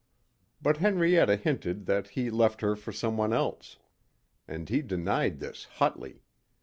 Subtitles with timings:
[0.63, 3.77] But Henrietta hinted that he left her for someone else.
[4.47, 6.23] And he denied this hotly.